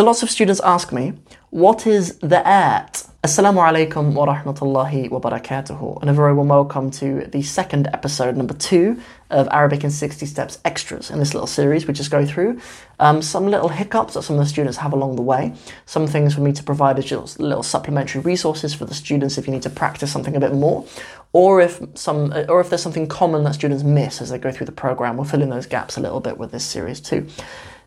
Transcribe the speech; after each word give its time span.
So 0.00 0.06
lots 0.06 0.22
of 0.22 0.30
students 0.30 0.62
ask 0.64 0.94
me, 0.94 1.12
what 1.50 1.86
is 1.86 2.16
the 2.20 2.40
at? 2.48 3.06
Assalamu 3.22 3.60
alaikum 3.60 4.14
wa 4.14 4.34
rahmatullahi 4.34 5.10
wa 5.10 5.20
barakatuhu, 5.20 6.00
and 6.00 6.08
a 6.08 6.14
very 6.14 6.32
warm 6.32 6.48
welcome 6.48 6.90
to 6.92 7.26
the 7.26 7.42
second 7.42 7.86
episode, 7.92 8.34
number 8.34 8.54
two, 8.54 8.98
of 9.28 9.46
Arabic 9.50 9.84
in 9.84 9.90
60 9.90 10.24
Steps 10.24 10.58
Extras 10.64 11.10
in 11.10 11.18
this 11.18 11.34
little 11.34 11.46
series. 11.46 11.86
We 11.86 11.92
just 11.92 12.10
go 12.10 12.24
through 12.24 12.62
um, 12.98 13.20
some 13.20 13.48
little 13.48 13.68
hiccups 13.68 14.14
that 14.14 14.22
some 14.22 14.36
of 14.36 14.42
the 14.42 14.48
students 14.48 14.78
have 14.78 14.94
along 14.94 15.16
the 15.16 15.22
way, 15.22 15.52
some 15.84 16.06
things 16.06 16.34
for 16.34 16.40
me 16.40 16.52
to 16.52 16.62
provide 16.62 16.98
as 16.98 17.04
just 17.04 17.38
little 17.38 17.62
supplementary 17.62 18.22
resources 18.22 18.72
for 18.72 18.86
the 18.86 18.94
students 18.94 19.36
if 19.36 19.46
you 19.46 19.52
need 19.52 19.60
to 19.64 19.68
practice 19.68 20.10
something 20.10 20.34
a 20.34 20.40
bit 20.40 20.54
more, 20.54 20.86
or 21.34 21.60
if 21.60 21.78
some, 21.92 22.32
or 22.48 22.62
if 22.62 22.70
there's 22.70 22.82
something 22.82 23.06
common 23.06 23.44
that 23.44 23.52
students 23.52 23.84
miss 23.84 24.22
as 24.22 24.30
they 24.30 24.38
go 24.38 24.50
through 24.50 24.64
the 24.64 24.72
program. 24.72 25.18
We'll 25.18 25.26
fill 25.26 25.42
in 25.42 25.50
those 25.50 25.66
gaps 25.66 25.98
a 25.98 26.00
little 26.00 26.20
bit 26.20 26.38
with 26.38 26.52
this 26.52 26.64
series 26.64 27.02
too. 27.02 27.26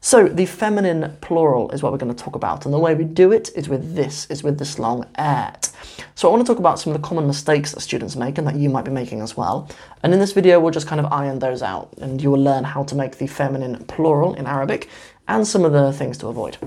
So 0.05 0.27
the 0.27 0.45
feminine 0.45 1.15
plural 1.21 1.71
is 1.71 1.81
what 1.81 1.93
we're 1.93 1.97
going 1.97 2.13
to 2.13 2.23
talk 2.23 2.35
about, 2.35 2.65
and 2.65 2.73
the 2.73 2.77
way 2.77 2.93
we 2.93 3.05
do 3.05 3.31
it 3.31 3.49
is 3.55 3.69
with 3.69 3.95
this, 3.95 4.27
is 4.29 4.43
with 4.43 4.59
this 4.59 4.77
long 4.77 5.05
at. 5.15 5.71
So 6.13 6.27
I 6.27 6.31
want 6.31 6.45
to 6.45 6.51
talk 6.51 6.59
about 6.59 6.77
some 6.77 6.93
of 6.93 7.01
the 7.01 7.07
common 7.07 7.25
mistakes 7.25 7.71
that 7.71 7.79
students 7.79 8.17
make 8.17 8.37
and 8.37 8.45
that 8.45 8.57
you 8.57 8.69
might 8.69 8.83
be 8.83 8.91
making 8.91 9.21
as 9.21 9.37
well. 9.37 9.69
And 10.03 10.13
in 10.13 10.19
this 10.19 10.33
video, 10.33 10.59
we'll 10.59 10.73
just 10.73 10.87
kind 10.87 10.99
of 10.99 11.09
iron 11.09 11.39
those 11.39 11.61
out, 11.61 11.93
and 12.01 12.21
you 12.21 12.29
will 12.29 12.43
learn 12.43 12.65
how 12.65 12.83
to 12.83 12.95
make 12.95 13.17
the 13.17 13.27
feminine 13.27 13.81
plural 13.85 14.33
in 14.33 14.45
Arabic 14.45 14.89
and 15.29 15.47
some 15.47 15.63
of 15.63 15.71
the 15.71 15.93
things 15.93 16.17
to 16.17 16.27
avoid. 16.27 16.57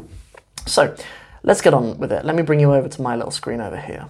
So 0.65 0.97
let's 1.43 1.61
get 1.61 1.75
on 1.75 1.99
with 1.99 2.13
it. 2.13 2.25
Let 2.25 2.37
me 2.37 2.43
bring 2.43 2.59
you 2.59 2.73
over 2.73 2.89
to 2.89 3.03
my 3.03 3.17
little 3.17 3.31
screen 3.31 3.61
over 3.61 3.79
here. 3.79 4.07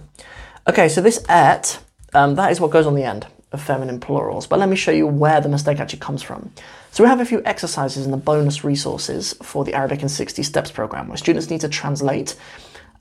Okay, 0.69 0.87
so 0.87 1.01
this 1.01 1.21
at, 1.27 1.79
um, 2.13 2.35
that 2.35 2.53
is 2.53 2.61
what 2.61 2.71
goes 2.71 2.87
on 2.87 2.95
the 2.95 3.03
end 3.03 3.27
of 3.57 3.63
feminine 3.63 3.99
plurals, 3.99 4.47
but 4.47 4.59
let 4.59 4.69
me 4.69 4.75
show 4.75 4.91
you 4.91 5.07
where 5.07 5.41
the 5.41 5.49
mistake 5.49 5.79
actually 5.79 5.99
comes 5.99 6.21
from. 6.21 6.51
So 6.91 7.03
we 7.03 7.09
have 7.09 7.19
a 7.19 7.25
few 7.25 7.41
exercises 7.43 8.05
in 8.05 8.11
the 8.11 8.17
bonus 8.17 8.63
resources 8.63 9.33
for 9.41 9.63
the 9.63 9.73
Arabic 9.73 10.01
in 10.01 10.09
60 10.09 10.43
Steps 10.43 10.71
program 10.71 11.07
where 11.07 11.17
students 11.17 11.49
need 11.49 11.61
to 11.61 11.69
translate 11.69 12.35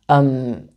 um, 0.09 0.69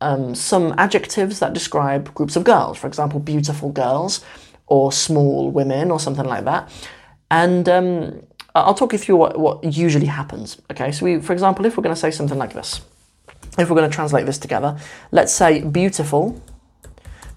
um, 0.00 0.34
some 0.34 0.74
adjectives 0.78 1.40
that 1.40 1.52
describe 1.52 2.12
groups 2.14 2.36
of 2.36 2.44
girls, 2.44 2.78
for 2.78 2.86
example, 2.86 3.20
beautiful 3.20 3.70
girls 3.70 4.24
or 4.66 4.92
small 4.92 5.50
women 5.50 5.90
or 5.90 5.98
something 5.98 6.26
like 6.26 6.44
that. 6.44 6.70
And 7.30 7.68
um, 7.68 8.22
I'll 8.54 8.74
talk 8.74 8.92
you 8.92 8.98
through 8.98 9.16
what, 9.16 9.38
what 9.38 9.64
usually 9.64 10.06
happens. 10.06 10.60
Okay, 10.70 10.92
so 10.92 11.04
we, 11.04 11.20
for 11.20 11.32
example, 11.32 11.66
if 11.66 11.76
we're 11.76 11.82
going 11.82 11.94
to 11.94 12.00
say 12.00 12.10
something 12.10 12.38
like 12.38 12.52
this, 12.52 12.80
if 13.58 13.68
we're 13.68 13.76
going 13.76 13.90
to 13.90 13.94
translate 13.94 14.26
this 14.26 14.38
together, 14.38 14.78
let's 15.10 15.32
say 15.32 15.62
beautiful, 15.62 16.40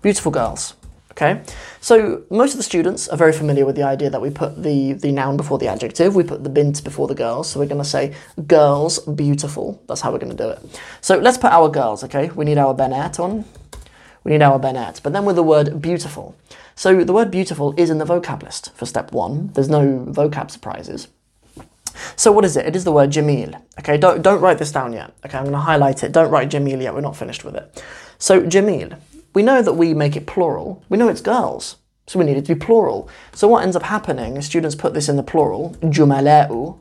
beautiful 0.01 0.31
girls. 0.31 0.75
Okay, 1.11 1.43
so 1.81 2.23
most 2.29 2.53
of 2.53 2.57
the 2.57 2.63
students 2.63 3.09
are 3.09 3.17
very 3.17 3.33
familiar 3.33 3.65
with 3.65 3.75
the 3.75 3.83
idea 3.83 4.09
that 4.09 4.21
we 4.21 4.29
put 4.29 4.63
the, 4.63 4.93
the 4.93 5.11
noun 5.11 5.35
before 5.35 5.57
the 5.57 5.67
adjective, 5.67 6.15
we 6.15 6.23
put 6.23 6.45
the 6.45 6.49
bint 6.49 6.81
before 6.85 7.05
the 7.05 7.13
girls, 7.13 7.49
so 7.49 7.59
we're 7.59 7.65
going 7.65 7.83
to 7.83 7.87
say 7.87 8.15
girls 8.47 8.97
beautiful. 8.99 9.83
That's 9.87 9.99
how 9.99 10.13
we're 10.13 10.19
going 10.19 10.35
to 10.35 10.41
do 10.41 10.49
it. 10.49 10.79
So 11.01 11.17
let's 11.17 11.37
put 11.37 11.51
our 11.51 11.67
girls, 11.67 12.05
okay? 12.05 12.29
We 12.29 12.45
need 12.45 12.57
our 12.57 12.73
benat 12.73 13.19
on, 13.19 13.43
we 14.23 14.31
need 14.31 14.41
our 14.41 14.57
benat, 14.57 15.03
but 15.03 15.11
then 15.11 15.25
with 15.25 15.35
the 15.35 15.43
word 15.43 15.81
beautiful. 15.81 16.33
So 16.75 17.03
the 17.03 17.13
word 17.13 17.29
beautiful 17.29 17.73
is 17.75 17.89
in 17.89 17.97
the 17.97 18.05
vocab 18.05 18.41
list 18.41 18.73
for 18.73 18.85
step 18.85 19.11
one. 19.11 19.49
There's 19.53 19.69
no 19.69 20.05
vocab 20.07 20.49
surprises. 20.49 21.09
So 22.15 22.31
what 22.31 22.45
is 22.45 22.55
it? 22.55 22.65
It 22.65 22.75
is 22.75 22.85
the 22.85 22.91
word 22.93 23.09
jamil. 23.09 23.61
Okay, 23.79 23.97
don't, 23.97 24.21
don't 24.21 24.39
write 24.39 24.59
this 24.59 24.71
down 24.71 24.93
yet. 24.93 25.13
Okay, 25.25 25.37
I'm 25.37 25.43
going 25.43 25.53
to 25.53 25.59
highlight 25.59 26.03
it. 26.03 26.13
Don't 26.13 26.31
write 26.31 26.49
jamil 26.49 26.81
yet. 26.81 26.93
We're 26.93 27.01
not 27.01 27.17
finished 27.17 27.43
with 27.43 27.55
it. 27.55 27.83
So 28.17 28.41
jamil 28.43 28.97
we 29.33 29.43
know 29.43 29.61
that 29.61 29.73
we 29.73 29.93
make 29.93 30.15
it 30.15 30.27
plural. 30.27 30.83
We 30.89 30.97
know 30.97 31.07
it's 31.07 31.21
girls, 31.21 31.77
so 32.07 32.19
we 32.19 32.25
need 32.25 32.37
it 32.37 32.45
to 32.45 32.55
be 32.55 32.59
plural. 32.59 33.09
So 33.33 33.47
what 33.47 33.63
ends 33.63 33.75
up 33.75 33.83
happening 33.83 34.37
is 34.37 34.45
students 34.45 34.75
put 34.75 34.93
this 34.93 35.09
in 35.09 35.15
the 35.15 35.23
plural, 35.23 35.75
jumala'u, 35.81 36.77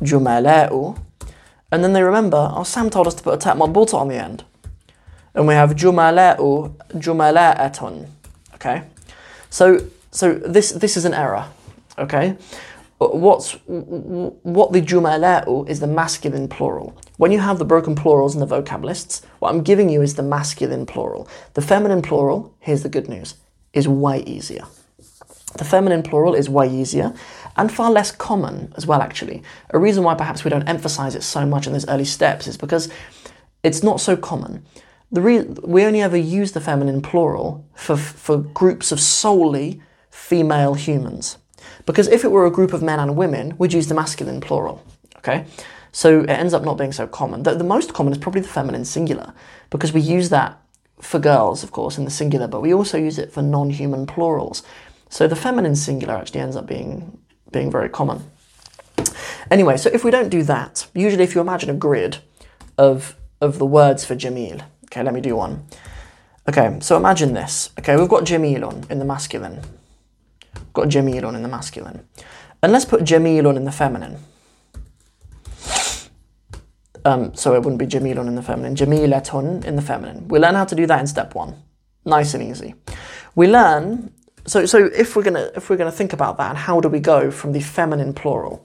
jumala'u, 0.00 0.98
and 1.72 1.82
then 1.82 1.92
they 1.92 2.02
remember, 2.02 2.50
oh, 2.52 2.62
Sam 2.62 2.88
told 2.88 3.06
us 3.06 3.14
to 3.14 3.22
put 3.22 3.34
a 3.34 3.36
ta 3.38 3.54
marbuta 3.54 3.94
on 3.94 4.08
the 4.08 4.14
end. 4.14 4.44
And 5.34 5.48
we 5.48 5.54
have 5.54 5.70
jumala'u, 5.70 6.76
jumala'atun, 6.92 8.08
okay? 8.54 8.84
So, 9.50 9.88
so 10.12 10.34
this, 10.34 10.70
this 10.70 10.96
is 10.96 11.04
an 11.04 11.14
error, 11.14 11.46
okay? 11.98 12.36
What's, 13.12 13.52
what 13.66 14.72
the 14.72 14.80
jumala'u 14.80 15.68
is 15.68 15.80
the 15.80 15.86
masculine 15.86 16.48
plural. 16.48 16.96
When 17.16 17.32
you 17.32 17.40
have 17.40 17.58
the 17.58 17.64
broken 17.64 17.94
plurals 17.94 18.34
in 18.34 18.40
the 18.40 18.46
vocab 18.46 18.84
lists, 18.84 19.22
what 19.38 19.50
I'm 19.50 19.62
giving 19.62 19.90
you 19.90 20.02
is 20.02 20.14
the 20.14 20.22
masculine 20.22 20.86
plural. 20.86 21.28
The 21.54 21.62
feminine 21.62 22.02
plural, 22.02 22.54
here's 22.60 22.82
the 22.82 22.88
good 22.88 23.08
news, 23.08 23.34
is 23.72 23.88
way 23.88 24.20
easier. 24.20 24.64
The 25.56 25.64
feminine 25.64 26.02
plural 26.02 26.34
is 26.34 26.48
way 26.48 26.68
easier 26.68 27.14
and 27.56 27.72
far 27.72 27.90
less 27.90 28.10
common 28.10 28.72
as 28.76 28.86
well, 28.86 29.00
actually. 29.00 29.42
A 29.70 29.78
reason 29.78 30.02
why 30.02 30.14
perhaps 30.14 30.44
we 30.44 30.50
don't 30.50 30.68
emphasize 30.68 31.14
it 31.14 31.22
so 31.22 31.46
much 31.46 31.66
in 31.66 31.72
those 31.72 31.88
early 31.88 32.04
steps 32.04 32.46
is 32.46 32.56
because 32.56 32.88
it's 33.62 33.82
not 33.82 34.00
so 34.00 34.16
common. 34.16 34.64
The 35.12 35.20
re- 35.20 35.42
we 35.62 35.84
only 35.84 36.02
ever 36.02 36.16
use 36.16 36.52
the 36.52 36.60
feminine 36.60 37.02
plural 37.02 37.68
for, 37.74 37.96
for 37.96 38.38
groups 38.38 38.90
of 38.90 38.98
solely 39.00 39.80
female 40.10 40.74
humans. 40.74 41.38
Because 41.86 42.08
if 42.08 42.24
it 42.24 42.30
were 42.30 42.46
a 42.46 42.50
group 42.50 42.72
of 42.72 42.82
men 42.82 42.98
and 42.98 43.16
women, 43.16 43.54
we'd 43.58 43.72
use 43.72 43.88
the 43.88 43.94
masculine 43.94 44.40
plural. 44.40 44.84
Okay? 45.18 45.46
So 45.92 46.20
it 46.20 46.30
ends 46.30 46.54
up 46.54 46.64
not 46.64 46.76
being 46.76 46.92
so 46.92 47.06
common. 47.06 47.44
The, 47.44 47.54
the 47.54 47.64
most 47.64 47.94
common 47.94 48.12
is 48.12 48.18
probably 48.18 48.40
the 48.40 48.48
feminine 48.48 48.84
singular 48.84 49.32
because 49.70 49.92
we 49.92 50.00
use 50.00 50.28
that 50.30 50.60
for 51.00 51.18
girls, 51.18 51.62
of 51.62 51.70
course, 51.70 51.98
in 51.98 52.04
the 52.04 52.10
singular, 52.10 52.48
but 52.48 52.62
we 52.62 52.74
also 52.74 52.98
use 52.98 53.18
it 53.18 53.32
for 53.32 53.42
non 53.42 53.70
human 53.70 54.06
plurals. 54.06 54.62
So 55.08 55.28
the 55.28 55.36
feminine 55.36 55.76
singular 55.76 56.14
actually 56.14 56.40
ends 56.40 56.56
up 56.56 56.66
being, 56.66 57.18
being 57.52 57.70
very 57.70 57.88
common. 57.88 58.28
Anyway, 59.50 59.76
so 59.76 59.90
if 59.92 60.04
we 60.04 60.10
don't 60.10 60.30
do 60.30 60.42
that, 60.42 60.86
usually 60.94 61.22
if 61.24 61.34
you 61.34 61.40
imagine 61.40 61.70
a 61.70 61.74
grid 61.74 62.18
of, 62.78 63.16
of 63.40 63.58
the 63.58 63.66
words 63.66 64.04
for 64.04 64.16
Jamil, 64.16 64.64
okay, 64.86 65.02
let 65.02 65.14
me 65.14 65.20
do 65.20 65.36
one. 65.36 65.64
Okay, 66.48 66.78
so 66.80 66.96
imagine 66.96 67.34
this. 67.34 67.70
Okay, 67.78 67.96
we've 67.96 68.08
got 68.08 68.24
Jamilun 68.24 68.90
in 68.90 68.98
the 68.98 69.04
masculine. 69.04 69.60
Got 70.74 70.88
Jamilun 70.88 71.34
in 71.34 71.42
the 71.42 71.48
masculine. 71.48 72.06
And 72.62 72.72
let's 72.72 72.84
put 72.84 73.02
Jamilun 73.02 73.56
in 73.56 73.64
the 73.64 73.72
feminine. 73.72 74.18
Um, 77.04 77.34
so 77.34 77.54
it 77.54 77.62
wouldn't 77.62 77.78
be 77.78 77.86
jamilun 77.86 78.28
in 78.28 78.34
the 78.34 78.42
feminine, 78.42 78.74
jamilatun 78.74 79.64
in 79.64 79.76
the 79.76 79.82
feminine. 79.82 80.26
We 80.28 80.38
learn 80.38 80.54
how 80.54 80.64
to 80.64 80.74
do 80.74 80.86
that 80.86 81.00
in 81.00 81.06
step 81.06 81.34
one. 81.34 81.54
Nice 82.06 82.32
and 82.32 82.42
easy. 82.42 82.74
We 83.34 83.46
learn 83.46 84.10
so 84.46 84.64
so 84.64 84.86
if 84.86 85.14
we're 85.14 85.22
gonna 85.22 85.50
if 85.54 85.68
we're 85.68 85.76
gonna 85.76 85.92
think 85.92 86.12
about 86.14 86.38
that, 86.38 86.56
how 86.56 86.80
do 86.80 86.88
we 86.88 87.00
go 87.00 87.30
from 87.30 87.52
the 87.52 87.60
feminine 87.60 88.14
plural? 88.14 88.62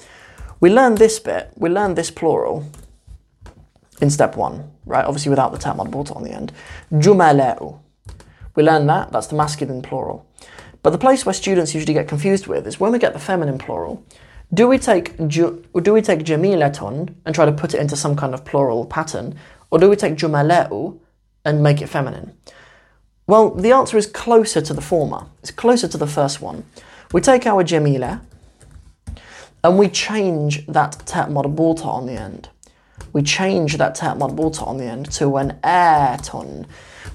We 0.61 0.69
learn 0.69 0.95
this 0.95 1.19
bit, 1.19 1.51
we 1.57 1.69
learn 1.69 1.95
this 1.95 2.11
plural 2.11 2.65
in 4.01 4.09
step 4.09 4.37
one, 4.37 4.71
right? 4.85 5.05
Obviously 5.05 5.29
without 5.29 5.51
the 5.51 5.57
ta 5.57 5.73
marbuta 5.73 6.15
on 6.15 6.23
the 6.23 6.31
end. 6.31 6.53
Jumala'u. 6.91 7.79
We 8.55 8.63
learn 8.63 8.87
that, 8.87 9.11
that's 9.11 9.27
the 9.27 9.35
masculine 9.35 9.81
plural. 9.81 10.25
But 10.81 10.91
the 10.91 10.97
place 10.97 11.25
where 11.25 11.33
students 11.33 11.73
usually 11.73 11.93
get 11.93 12.07
confused 12.07 12.47
with 12.47 12.65
is 12.65 12.79
when 12.79 12.91
we 12.91 12.99
get 12.99 13.13
the 13.13 13.19
feminine 13.19 13.57
plural, 13.57 14.03
do 14.53 14.67
we 14.67 14.77
take 14.79 15.15
do 15.17 15.63
we 15.73 16.01
take 16.01 16.19
jamilatun 16.23 17.13
and 17.25 17.35
try 17.35 17.45
to 17.45 17.51
put 17.51 17.73
it 17.73 17.79
into 17.79 17.95
some 17.95 18.15
kind 18.15 18.33
of 18.33 18.45
plural 18.45 18.85
pattern, 18.85 19.35
or 19.69 19.79
do 19.79 19.89
we 19.89 19.95
take 19.95 20.15
jumala'u 20.15 20.99
and 21.45 21.61
make 21.61 21.81
it 21.81 21.87
feminine? 21.87 22.33
Well, 23.27 23.51
the 23.51 23.71
answer 23.71 23.97
is 23.97 24.07
closer 24.07 24.61
to 24.61 24.73
the 24.73 24.81
former. 24.81 25.27
It's 25.41 25.51
closer 25.51 25.87
to 25.87 25.97
the 25.97 26.07
first 26.07 26.41
one. 26.41 26.65
We 27.13 27.21
take 27.21 27.45
our 27.45 27.63
jamila 27.63 28.21
and 29.63 29.77
we 29.77 29.89
change 29.89 30.65
that 30.67 31.03
ta 31.05 31.27
marbuta 31.27 31.85
on 31.85 32.07
the 32.07 32.13
end. 32.13 32.49
We 33.13 33.21
change 33.21 33.77
that 33.77 33.95
ta 33.95 34.15
marbuta 34.15 34.65
on 34.65 34.77
the 34.77 34.85
end 34.85 35.11
to 35.13 35.37
an 35.37 35.59
airton. 35.63 36.65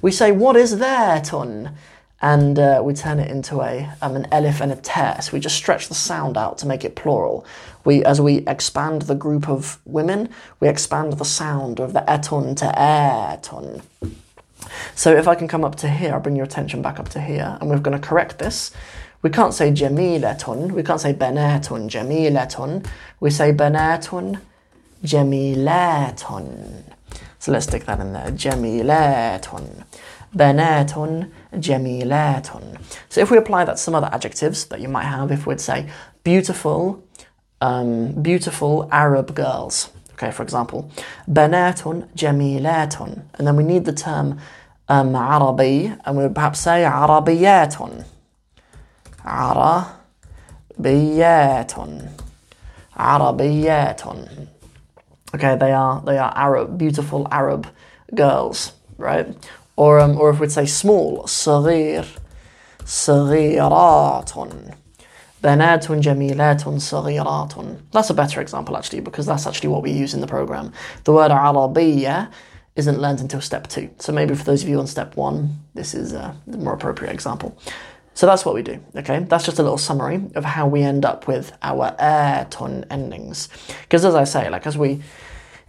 We 0.03 0.11
say, 0.11 0.31
what 0.31 0.57
is 0.57 0.79
there, 0.79 1.21
ton? 1.21 1.75
And 2.25 2.59
uh, 2.59 2.81
we 2.83 2.95
turn 2.95 3.19
it 3.19 3.31
into 3.31 3.61
a 3.61 3.87
um, 4.01 4.17
an 4.17 4.27
elif 4.33 4.63
and 4.63 4.73
a 4.73 4.77
ter. 4.77 5.21
So 5.21 5.33
we 5.35 5.41
just 5.41 5.57
stretch 5.57 5.89
the 5.89 5.95
sound 5.95 6.39
out 6.39 6.57
to 6.59 6.67
make 6.67 6.83
it 6.83 6.97
plural. 6.97 7.45
We, 7.85 8.03
as 8.03 8.19
we 8.19 8.39
expand 8.47 9.03
the 9.03 9.15
group 9.15 9.47
of 9.47 9.79
women, 9.85 10.31
we 10.59 10.67
expand 10.67 11.13
the 11.13 11.25
sound 11.27 11.81
of 11.81 11.93
the 11.93 12.03
eton 12.09 12.55
to 12.55 12.69
eton. 12.71 13.83
So 14.95 15.15
if 15.15 15.29
I 15.29 15.35
can 15.35 15.49
come 15.49 15.67
up 15.67 15.77
to 15.77 15.89
here, 15.91 16.15
I'll 16.15 16.21
bring 16.21 16.35
your 16.35 16.47
attention 16.47 16.81
back 16.81 16.99
up 16.99 17.11
to 17.11 17.21
here, 17.21 17.59
and 17.61 17.69
we're 17.69 17.79
going 17.79 18.01
to 18.01 18.09
correct 18.09 18.39
this. 18.39 18.71
We 19.21 19.29
can't 19.29 19.53
say 19.53 19.71
jamilatun, 19.71 20.73
we 20.73 20.83
can't 20.83 21.03
say 21.03 21.13
benatun, 21.13 21.91
jamilatun. 21.91 22.87
We 23.21 23.29
say 23.29 23.53
benatun, 23.53 24.41
jamilatun. 25.05 26.83
So 27.39 27.53
let's 27.53 27.67
stick 27.67 27.85
that 27.85 28.01
in 28.01 28.15
there, 28.15 28.31
jamilatun. 28.31 29.85
Banatun 30.35 31.31
jamilatun. 31.57 32.81
So 33.09 33.21
if 33.21 33.31
we 33.31 33.37
apply 33.37 33.65
that 33.65 33.73
to 33.73 33.79
some 33.79 33.95
other 33.95 34.11
adjectives 34.13 34.67
that 34.67 34.81
you 34.81 34.89
might 34.89 35.05
have, 35.05 35.31
if 35.31 35.47
we'd 35.47 35.61
say 35.61 35.89
beautiful, 36.23 37.05
um, 37.61 38.23
beautiful 38.23 38.89
Arab 38.91 39.35
girls. 39.35 39.91
Okay, 40.13 40.31
for 40.31 40.43
example, 40.43 40.91
banatun 41.29 42.09
jamilatun. 42.15 43.23
And 43.35 43.47
then 43.47 43.57
we 43.57 43.65
need 43.65 43.85
the 43.85 43.93
term 43.93 44.39
um, 44.89 45.15
Arabi, 45.15 45.93
and 46.05 46.17
we 46.17 46.23
would 46.23 46.35
perhaps 46.35 46.61
say 46.61 46.83
Arabiyatun. 46.83 48.05
Arabiyatun. 49.25 52.11
Arabiyatun. 52.97 54.49
Okay, 55.35 55.57
they 55.57 55.73
are 55.73 56.01
they 56.03 56.17
are 56.17 56.33
Arab, 56.37 56.79
beautiful 56.79 57.27
Arab 57.31 57.67
girls, 58.15 58.73
right? 58.99 59.27
Or 59.76 60.00
um, 60.00 60.18
or 60.18 60.30
if 60.30 60.40
we'd 60.40 60.52
say 60.52 60.66
small, 60.66 61.24
صغير, 61.24 62.06
صغيرات. 62.86 64.32
بنات 65.44 65.92
جميلات 65.92 66.82
صغيرات. 66.82 67.54
That's 67.92 68.10
a 68.10 68.14
better 68.14 68.42
example 68.42 68.76
actually 68.76 69.00
because 69.00 69.26
that's 69.26 69.48
actually 69.48 69.70
what 69.70 69.84
we 69.84 69.92
use 69.92 70.14
in 70.14 70.22
the 70.22 70.28
program. 70.28 70.74
The 71.06 71.14
word 71.14 71.32
عربية 71.32 72.30
isn't 72.76 73.00
learned 73.00 73.22
until 73.22 73.42
step 73.42 73.68
two. 73.68 73.90
So 74.00 74.12
maybe 74.12 74.36
for 74.36 74.44
those 74.44 74.64
of 74.64 74.70
you 74.70 74.80
on 74.80 74.88
step 74.88 75.16
one, 75.16 75.60
this 75.76 75.94
is 75.94 76.14
a 76.14 76.36
more 76.46 76.74
appropriate 76.74 77.14
example. 77.14 77.58
So 78.14 78.26
that's 78.26 78.44
what 78.46 78.54
we 78.54 78.64
do, 78.64 78.84
okay? 78.98 79.20
That's 79.20 79.46
just 79.46 79.60
a 79.60 79.64
little 79.64 79.78
summary 79.78 80.22
of 80.36 80.44
how 80.44 80.68
we 80.68 80.82
end 80.82 81.06
up 81.06 81.28
with 81.28 81.54
our 81.62 81.92
airton 81.98 82.86
endings. 82.90 83.48
Because 83.84 84.04
as 84.04 84.16
I 84.16 84.26
say, 84.26 84.50
like 84.50 84.68
as 84.68 84.78
we, 84.78 85.02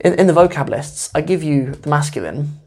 in, 0.01 0.15
in 0.15 0.27
the 0.27 0.33
vocab 0.33 0.69
lists, 0.69 1.11
I 1.15 1.21
give 1.21 1.45
you 1.45 1.73
the 1.73 1.89
masculine, 1.89 2.59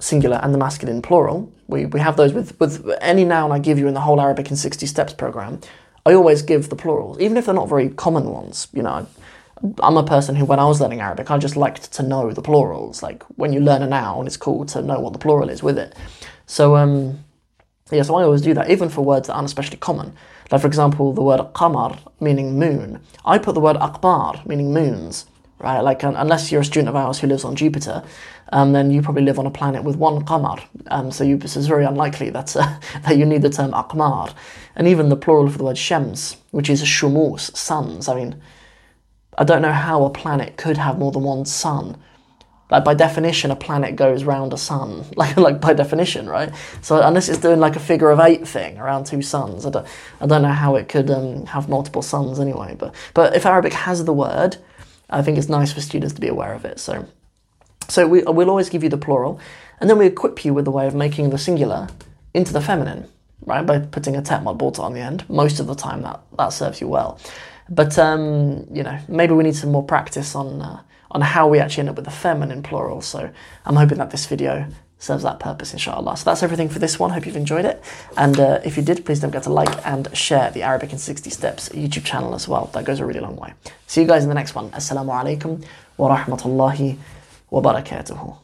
singular, 0.00 0.40
and 0.42 0.52
the 0.52 0.58
masculine 0.58 1.02
plural. 1.02 1.52
We, 1.68 1.86
we 1.86 2.00
have 2.00 2.16
those 2.16 2.32
with, 2.32 2.58
with 2.58 2.84
any 3.00 3.24
noun 3.24 3.52
I 3.52 3.60
give 3.60 3.78
you 3.78 3.86
in 3.86 3.94
the 3.94 4.00
whole 4.00 4.20
Arabic 4.20 4.50
in 4.50 4.56
60 4.56 4.86
Steps 4.86 5.12
program. 5.12 5.60
I 6.04 6.14
always 6.14 6.42
give 6.42 6.70
the 6.70 6.76
plurals, 6.76 7.20
even 7.20 7.36
if 7.36 7.46
they're 7.46 7.54
not 7.54 7.68
very 7.68 7.90
common 7.90 8.30
ones. 8.30 8.68
You 8.72 8.82
know, 8.82 9.06
I'm 9.82 9.96
a 9.96 10.02
person 10.02 10.34
who, 10.34 10.44
when 10.44 10.58
I 10.58 10.64
was 10.64 10.80
learning 10.80 11.00
Arabic, 11.00 11.30
I 11.30 11.38
just 11.38 11.56
liked 11.56 11.92
to 11.92 12.02
know 12.02 12.32
the 12.32 12.42
plurals. 12.42 13.02
Like 13.02 13.22
when 13.36 13.52
you 13.52 13.60
learn 13.60 13.82
a 13.82 13.86
noun, 13.86 14.26
it's 14.26 14.36
cool 14.36 14.64
to 14.66 14.82
know 14.82 14.98
what 15.00 15.12
the 15.12 15.18
plural 15.18 15.50
is 15.50 15.62
with 15.62 15.78
it. 15.78 15.94
So, 16.46 16.76
um, 16.76 17.22
yeah, 17.92 18.02
so 18.02 18.16
I 18.16 18.22
always 18.22 18.40
do 18.40 18.54
that, 18.54 18.70
even 18.70 18.88
for 18.88 19.02
words 19.02 19.26
that 19.26 19.34
aren't 19.34 19.46
especially 19.46 19.76
common. 19.76 20.14
Like, 20.50 20.62
for 20.62 20.66
example, 20.66 21.12
the 21.12 21.22
word 21.22 21.40
qamar, 21.54 21.98
meaning 22.20 22.58
moon. 22.58 23.00
I 23.24 23.38
put 23.38 23.54
the 23.54 23.60
word 23.60 23.76
aqmar, 23.76 24.44
meaning 24.46 24.72
moons, 24.72 25.26
right? 25.60 25.80
Like, 25.80 26.02
unless 26.02 26.50
you're 26.50 26.62
a 26.62 26.64
student 26.64 26.88
of 26.88 26.96
ours 26.96 27.18
who 27.18 27.26
lives 27.26 27.44
on 27.44 27.56
Jupiter, 27.56 28.02
um, 28.52 28.72
then 28.72 28.90
you 28.90 29.02
probably 29.02 29.22
live 29.22 29.38
on 29.38 29.46
a 29.46 29.50
planet 29.50 29.84
with 29.84 29.96
one 29.96 30.24
qamar. 30.24 30.62
Um, 30.88 31.10
so 31.10 31.22
you, 31.24 31.36
it's 31.36 31.54
very 31.56 31.84
unlikely 31.84 32.30
that, 32.30 32.56
uh, 32.56 32.78
that 33.02 33.16
you 33.16 33.24
need 33.24 33.42
the 33.42 33.50
term 33.50 33.72
aqmar. 33.72 34.34
And 34.76 34.88
even 34.88 35.08
the 35.08 35.16
plural 35.16 35.48
for 35.48 35.58
the 35.58 35.64
word 35.64 35.78
shams, 35.78 36.36
which 36.50 36.70
is 36.70 36.82
shumus, 36.82 37.56
suns. 37.56 38.08
I 38.08 38.14
mean, 38.14 38.40
I 39.38 39.44
don't 39.44 39.62
know 39.62 39.72
how 39.72 40.04
a 40.04 40.10
planet 40.10 40.56
could 40.56 40.76
have 40.76 40.98
more 40.98 41.12
than 41.12 41.22
one 41.22 41.44
sun 41.44 41.96
like 42.70 42.84
by 42.84 42.94
definition, 42.94 43.50
a 43.50 43.56
planet 43.56 43.96
goes 43.96 44.24
round 44.24 44.52
a 44.52 44.56
sun, 44.56 45.04
like 45.16 45.36
like 45.36 45.60
by 45.60 45.72
definition, 45.72 46.28
right? 46.28 46.52
So 46.80 47.00
unless 47.02 47.28
it's 47.28 47.38
doing 47.38 47.60
like 47.60 47.76
a 47.76 47.80
figure 47.80 48.10
of 48.10 48.20
eight 48.20 48.46
thing 48.46 48.78
around 48.78 49.06
two 49.06 49.22
suns, 49.22 49.66
I 49.66 49.70
don't, 49.70 49.86
I 50.20 50.26
don't 50.26 50.42
know 50.42 50.52
how 50.52 50.76
it 50.76 50.88
could 50.88 51.10
um, 51.10 51.46
have 51.46 51.68
multiple 51.68 52.02
suns 52.02 52.38
anyway. 52.38 52.76
But 52.78 52.94
but 53.14 53.34
if 53.34 53.44
Arabic 53.46 53.72
has 53.72 54.04
the 54.04 54.12
word, 54.12 54.58
I 55.10 55.22
think 55.22 55.38
it's 55.38 55.48
nice 55.48 55.72
for 55.72 55.80
students 55.80 56.14
to 56.14 56.20
be 56.20 56.28
aware 56.28 56.54
of 56.54 56.64
it. 56.64 56.78
So 56.78 57.06
so 57.88 58.06
we 58.06 58.22
we'll 58.22 58.50
always 58.50 58.68
give 58.68 58.82
you 58.82 58.88
the 58.88 58.98
plural, 58.98 59.40
and 59.80 59.90
then 59.90 59.98
we 59.98 60.06
equip 60.06 60.44
you 60.44 60.54
with 60.54 60.64
the 60.64 60.70
way 60.70 60.86
of 60.86 60.94
making 60.94 61.30
the 61.30 61.38
singular 61.38 61.88
into 62.32 62.52
the 62.52 62.60
feminine, 62.60 63.08
right? 63.44 63.66
By 63.66 63.80
putting 63.80 64.16
a 64.16 64.22
tet 64.22 64.42
mod 64.42 64.78
on 64.78 64.94
the 64.94 65.00
end. 65.00 65.28
Most 65.28 65.60
of 65.60 65.66
the 65.66 65.74
time, 65.74 66.02
that 66.02 66.20
that 66.38 66.48
serves 66.48 66.80
you 66.80 66.88
well. 66.88 67.18
But 67.68 67.98
um, 67.98 68.66
you 68.72 68.82
know, 68.82 68.98
maybe 69.08 69.34
we 69.34 69.44
need 69.44 69.56
some 69.56 69.72
more 69.72 69.84
practice 69.84 70.34
on. 70.34 70.62
Uh, 70.62 70.82
on 71.12 71.20
how 71.20 71.48
we 71.48 71.58
actually 71.58 71.80
end 71.80 71.88
up 71.90 71.96
with 71.96 72.04
the 72.04 72.10
feminine 72.10 72.62
plural. 72.62 73.00
So 73.00 73.30
I'm 73.64 73.74
hoping 73.74 73.98
that 73.98 74.10
this 74.10 74.26
video 74.26 74.68
serves 75.00 75.24
that 75.24 75.40
purpose, 75.40 75.72
inshallah. 75.72 76.16
So 76.16 76.24
that's 76.24 76.42
everything 76.44 76.68
for 76.68 76.78
this 76.78 76.98
one. 76.98 77.10
Hope 77.10 77.26
you've 77.26 77.34
enjoyed 77.34 77.64
it. 77.64 77.82
And 78.16 78.38
uh, 78.38 78.60
if 78.64 78.76
you 78.76 78.82
did, 78.82 79.04
please 79.04 79.18
don't 79.18 79.30
forget 79.30 79.44
to 79.44 79.52
like 79.52 79.84
and 79.84 80.14
share 80.16 80.50
the 80.52 80.62
Arabic 80.62 80.92
in 80.92 80.98
60 80.98 81.30
Steps 81.30 81.70
YouTube 81.70 82.04
channel 82.04 82.34
as 82.34 82.46
well. 82.46 82.70
That 82.74 82.84
goes 82.84 83.00
a 83.00 83.06
really 83.06 83.20
long 83.20 83.36
way. 83.36 83.54
See 83.86 84.02
you 84.02 84.06
guys 84.06 84.22
in 84.22 84.28
the 84.28 84.34
next 84.34 84.54
one. 84.54 84.70
Assalamu 84.70 85.10
alaikum 85.10 85.64
wa 85.96 86.16
rahmatullahi 86.16 86.98
wa 87.50 87.60
barakatuhu. 87.62 88.36